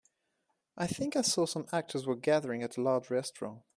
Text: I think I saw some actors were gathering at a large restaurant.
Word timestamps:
I 0.75 0.87
think 0.87 1.15
I 1.15 1.21
saw 1.21 1.45
some 1.45 1.67
actors 1.71 2.07
were 2.07 2.15
gathering 2.15 2.63
at 2.63 2.75
a 2.75 2.81
large 2.81 3.11
restaurant. 3.11 3.61